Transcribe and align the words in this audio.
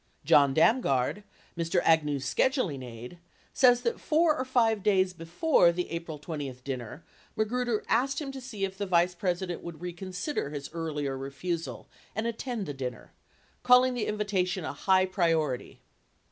John 0.25 0.55
Damgard, 0.55 1.21
Mr. 1.55 1.79
Agnew's 1.83 2.25
scheduling 2.25 2.83
aide, 2.83 3.19
says 3.53 3.83
that 3.83 3.99
4 3.99 4.35
or 4.35 4.43
5 4.43 4.81
days 4.81 5.13
before 5.13 5.71
the 5.71 5.91
April 5.91 6.17
20 6.17 6.51
dinner, 6.63 7.03
Magruder 7.35 7.83
asked 7.87 8.19
him 8.19 8.31
to 8.31 8.41
see 8.41 8.65
if 8.65 8.79
the 8.79 8.87
Vice 8.87 9.13
President 9.13 9.61
would 9.61 9.79
recon 9.79 10.11
sider 10.11 10.49
his 10.49 10.71
earlier 10.73 11.15
refusal 11.15 11.87
and 12.15 12.25
attend 12.25 12.65
the 12.65 12.73
dinner, 12.73 13.11
calling 13.61 13.93
the 13.93 14.07
invitation 14.07 14.65
a 14.65 14.73
"high 14.73 15.05
priority." 15.05 15.81